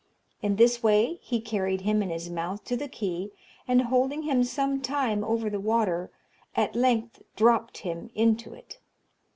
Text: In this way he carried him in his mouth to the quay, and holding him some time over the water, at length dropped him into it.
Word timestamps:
In 0.41 0.55
this 0.55 0.81
way 0.81 1.19
he 1.21 1.39
carried 1.39 1.81
him 1.81 2.01
in 2.01 2.09
his 2.09 2.27
mouth 2.27 2.63
to 2.65 2.75
the 2.75 2.87
quay, 2.87 3.29
and 3.67 3.83
holding 3.83 4.23
him 4.23 4.43
some 4.43 4.81
time 4.81 5.23
over 5.23 5.47
the 5.47 5.59
water, 5.59 6.09
at 6.55 6.73
length 6.75 7.21
dropped 7.35 7.77
him 7.77 8.09
into 8.15 8.51
it. 8.51 8.79